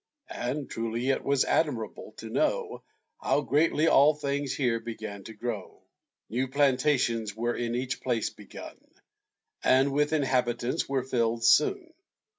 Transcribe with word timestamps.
And 0.31 0.67
truly 0.67 1.09
it 1.09 1.23
was 1.23 1.45
admirable 1.45 2.13
to 2.17 2.29
know, 2.31 2.81
How 3.21 3.41
greatly 3.41 3.85
all 3.87 4.15
things 4.15 4.51
here 4.51 4.79
began 4.79 5.23
to 5.25 5.33
grow. 5.35 5.79
New 6.27 6.47
plantations 6.47 7.35
were 7.35 7.53
in 7.53 7.75
each 7.75 8.01
place 8.01 8.31
begun, 8.31 8.77
And 9.63 9.91
with 9.93 10.11
inhabitants 10.11 10.89
were 10.89 11.03
filled 11.03 11.43
soon. 11.45 11.93